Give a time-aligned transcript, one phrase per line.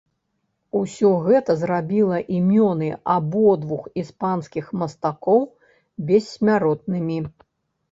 [0.77, 5.41] Усё гэта зрабіла імёны абодвух іспанскіх мастакоў
[6.11, 7.23] бессмяротнымі.